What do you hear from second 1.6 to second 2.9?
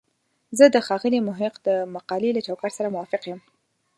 د مقالې له چوکاټ